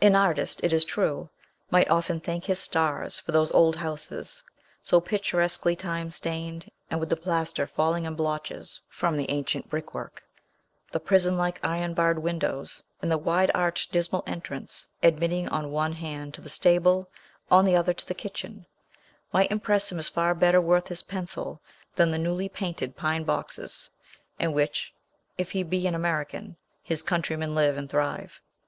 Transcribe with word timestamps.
An 0.00 0.14
artist, 0.14 0.60
it 0.62 0.72
is 0.72 0.84
true, 0.84 1.30
might 1.68 1.90
often 1.90 2.20
thank 2.20 2.44
his 2.44 2.60
stars 2.60 3.18
for 3.18 3.32
those 3.32 3.50
old 3.50 3.74
houses, 3.74 4.40
so 4.84 5.00
picturesquely 5.00 5.74
time 5.74 6.12
stained, 6.12 6.70
and 6.92 7.00
with 7.00 7.08
the 7.10 7.16
plaster 7.16 7.66
falling 7.66 8.04
in 8.04 8.14
blotches 8.14 8.80
from 8.88 9.16
the 9.16 9.28
ancient 9.30 9.68
brick 9.68 9.92
work. 9.92 10.22
The 10.92 11.00
prison 11.00 11.36
like, 11.36 11.58
iron 11.64 11.92
barred 11.92 12.20
windows, 12.20 12.84
and 13.02 13.10
the 13.10 13.18
wide 13.18 13.50
arched, 13.52 13.90
dismal 13.90 14.22
entrance, 14.28 14.86
admitting 15.02 15.48
on 15.48 15.72
one 15.72 15.94
hand 15.94 16.34
to 16.34 16.40
the 16.40 16.48
stable, 16.48 17.10
on 17.50 17.64
the 17.64 17.74
other 17.74 17.92
to 17.94 18.06
the 18.06 18.14
kitchen, 18.14 18.66
might 19.32 19.50
impress 19.50 19.90
him 19.90 19.98
as 19.98 20.06
far 20.08 20.36
better 20.36 20.60
worth 20.60 20.86
his 20.86 21.02
pencil 21.02 21.60
than 21.96 22.12
the 22.12 22.16
newly 22.18 22.48
painted 22.48 22.94
pine 22.94 23.24
boxes, 23.24 23.90
in 24.38 24.52
which 24.52 24.94
if 25.36 25.50
he 25.50 25.64
be 25.64 25.84
an 25.88 25.96
American 25.96 26.56
his 26.80 27.02
countrymen 27.02 27.56
live 27.56 27.76
and 27.76 27.90
thrive. 27.90 28.40